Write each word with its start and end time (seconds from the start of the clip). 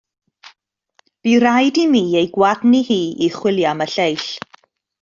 Bu 1.27 1.35
raid 1.43 1.75
i 1.83 1.85
mi 1.93 2.01
ei 2.21 2.31
gwadnu 2.39 2.81
hi 2.89 2.99
i 3.27 3.31
chwilio 3.37 3.69
am 3.75 3.87
y 3.87 3.91
lleill. 3.97 4.29